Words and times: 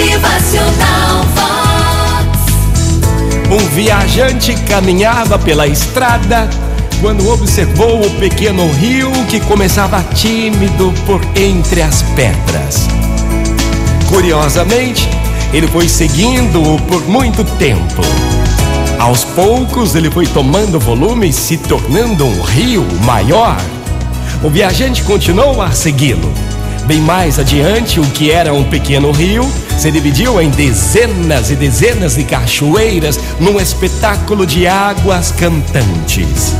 Motivacional 0.00 1.26
Vox. 1.34 2.38
Um 3.50 3.68
viajante 3.74 4.54
caminhava 4.66 5.38
pela 5.38 5.66
estrada 5.66 6.48
quando 7.02 7.28
observou 7.28 8.00
o 8.00 8.10
pequeno 8.12 8.66
rio 8.72 9.10
que 9.28 9.38
começava 9.40 10.02
tímido 10.14 10.90
por 11.04 11.20
entre 11.36 11.82
as 11.82 12.00
pedras. 12.16 12.88
Curiosamente, 14.08 15.06
ele 15.52 15.68
foi 15.68 15.86
seguindo-o 15.86 16.80
por 16.82 17.06
muito 17.06 17.44
tempo. 17.58 18.02
Aos 18.98 19.24
poucos, 19.24 19.94
ele 19.94 20.10
foi 20.10 20.26
tomando 20.26 20.80
volume 20.80 21.28
e 21.28 21.32
se 21.32 21.58
tornando 21.58 22.24
um 22.24 22.40
rio 22.40 22.86
maior. 23.04 23.60
O 24.42 24.48
viajante 24.48 25.02
continuou 25.02 25.60
a 25.60 25.72
segui-lo. 25.72 26.49
Bem 26.86 27.00
mais 27.00 27.38
adiante, 27.38 28.00
o 28.00 28.04
que 28.04 28.30
era 28.30 28.52
um 28.52 28.64
pequeno 28.64 29.12
rio 29.12 29.50
se 29.78 29.90
dividiu 29.90 30.40
em 30.40 30.50
dezenas 30.50 31.50
e 31.50 31.56
dezenas 31.56 32.16
de 32.16 32.24
cachoeiras 32.24 33.18
num 33.38 33.60
espetáculo 33.60 34.46
de 34.46 34.66
águas 34.66 35.30
cantantes. 35.32 36.54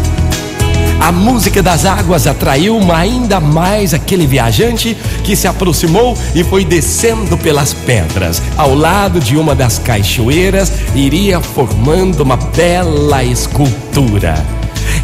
A 1.00 1.10
música 1.10 1.62
das 1.62 1.86
águas 1.86 2.26
atraiu 2.26 2.78
ainda 2.92 3.40
mais 3.40 3.94
aquele 3.94 4.26
viajante 4.26 4.96
que 5.24 5.34
se 5.34 5.48
aproximou 5.48 6.16
e 6.34 6.44
foi 6.44 6.62
descendo 6.62 7.38
pelas 7.38 7.72
pedras. 7.72 8.42
Ao 8.56 8.74
lado 8.74 9.18
de 9.18 9.36
uma 9.36 9.54
das 9.54 9.78
cachoeiras, 9.78 10.70
iria 10.94 11.40
formando 11.40 12.20
uma 12.20 12.36
bela 12.36 13.24
escultura. 13.24 14.34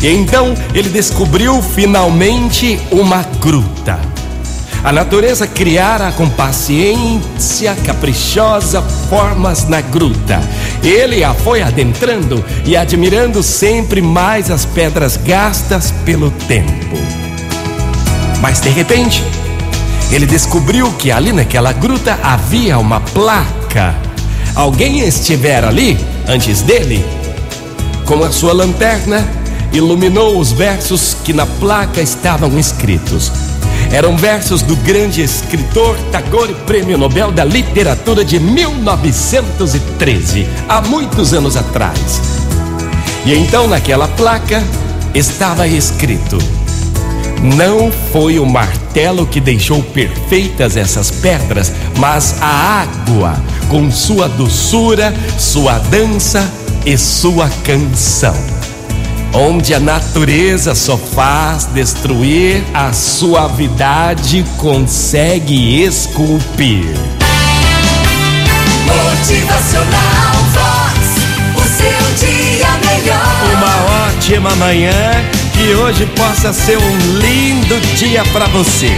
E 0.03 0.09
então 0.09 0.55
ele 0.75 0.91
descobriu 0.91 1.63
finalmente 1.63 2.79
uma 2.93 3.23
gruta. 3.41 4.16
A 4.85 4.93
natureza 4.93 5.47
criara 5.47 6.13
com 6.13 6.29
paciência 6.29 7.75
caprichosa 7.85 8.83
formas 9.11 9.67
na 9.69 9.81
gruta. 9.81 10.41
Ele 10.83 11.25
a 11.25 11.35
foi 11.35 11.63
adentrando 11.63 12.45
e 12.65 12.77
admirando 12.77 13.43
sempre 13.43 14.01
mais 14.01 14.51
as 14.51 14.65
pedras 14.65 15.17
gastas 15.17 15.93
pelo 16.05 16.31
tempo. 16.31 16.97
Mas 18.41 18.61
de 18.61 18.69
repente, 18.69 19.25
ele 20.11 20.27
descobriu 20.27 20.93
que 20.93 21.11
ali 21.11 21.33
naquela 21.33 21.73
gruta 21.73 22.19
havia 22.23 22.79
uma 22.79 23.01
placa. 23.01 23.95
Alguém 24.55 25.01
estivera 25.01 25.69
ali 25.69 25.99
antes 26.29 26.63
dele. 26.63 27.05
Com 28.05 28.23
a 28.23 28.31
sua 28.31 28.53
lanterna, 28.53 29.27
iluminou 29.73 30.39
os 30.39 30.53
versos 30.53 31.17
que 31.25 31.33
na 31.33 31.45
placa 31.45 32.01
estavam 32.01 32.57
escritos. 32.59 33.33
Eram 33.93 34.17
versos 34.17 34.63
do 34.63 34.77
grande 34.77 35.23
escritor 35.23 35.97
Tagore, 36.11 36.55
Prêmio 36.67 36.99
Nobel 36.99 37.31
da 37.31 37.45
Literatura 37.45 38.25
de 38.25 38.39
1913, 38.39 40.47
há 40.69 40.83
muitos 40.83 41.33
anos 41.33 41.57
atrás. 41.57 42.21
E 43.25 43.35
então 43.35 43.69
naquela 43.69 44.09
placa 44.09 44.63
estava 45.15 45.67
escrito: 45.67 46.39
Não 47.57 47.91
foi 48.13 48.39
o 48.39 48.47
martelo 48.47 49.27
que 49.27 49.41
deixou 49.41 49.83
perfeitas 49.83 50.77
essas 50.77 51.11
pedras, 51.11 51.73
mas 51.97 52.37
a 52.41 52.83
água, 52.83 53.37
com 53.69 53.91
sua 53.91 54.29
doçura, 54.29 55.15
sua 55.39 55.79
dança 55.79 56.49
e 56.85 56.99
sua 56.99 57.49
canção 57.65 58.56
onde 59.33 59.75
a 59.75 59.81
natureza 59.81 60.75
só 60.75 60.97
faz 60.97 61.67
destruir, 61.67 62.65
a 62.73 62.93
suavidade 62.93 64.45
consegue 64.57 65.83
esculpir. 65.83 66.87
Motivacional 68.87 70.35
Vox. 70.53 70.97
O 71.57 71.63
seu 71.63 72.27
dia 72.27 72.69
melhor. 72.85 73.37
Uma 73.57 74.09
ótima 74.09 74.55
manhã, 74.57 74.93
que 75.53 75.75
hoje 75.75 76.07
possa 76.17 76.53
ser 76.53 76.79
um 76.79 76.99
lindo 77.19 77.81
dia 77.97 78.25
para 78.33 78.47
você. 78.47 78.91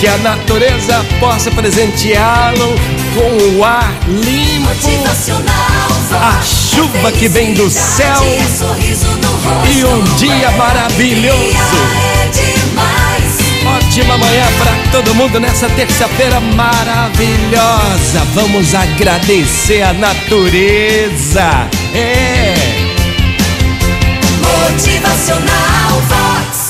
Que 0.00 0.06
a 0.06 0.16
natureza 0.18 1.04
possa 1.20 1.50
presenteá-lo 1.50 2.74
com 3.14 3.58
o 3.58 3.64
ar 3.64 3.92
limpo, 4.08 4.70
a 6.14 6.42
chuva 6.42 7.12
que 7.12 7.28
vem 7.28 7.52
do 7.54 7.68
céu 7.70 8.22
e 9.70 9.84
um 9.84 10.02
dia 10.16 10.50
maravilhoso. 10.52 11.42
É. 11.98 13.02
Ótima 13.64 14.18
manhã 14.18 14.44
para 14.58 14.90
todo 14.90 15.14
mundo 15.14 15.38
nessa 15.38 15.68
terça-feira 15.70 16.40
maravilhosa. 16.40 18.24
Vamos 18.34 18.74
agradecer 18.74 19.82
a 19.82 19.92
natureza. 19.92 21.68
É. 21.94 22.54
Motivacional 24.40 26.02
Vox. 26.08 26.61